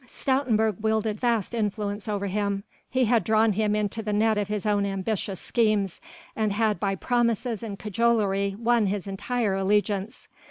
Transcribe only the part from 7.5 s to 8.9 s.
and cajolery won